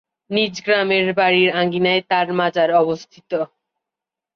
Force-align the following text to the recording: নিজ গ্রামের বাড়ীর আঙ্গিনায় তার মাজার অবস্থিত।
নিজ 0.31 0.55
গ্রামের 0.65 1.07
বাড়ীর 1.13 1.49
আঙ্গিনায় 1.51 2.01
তার 2.09 2.27
মাজার 2.39 2.69
অবস্থিত। 2.73 3.31